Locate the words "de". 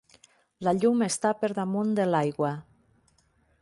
2.01-2.09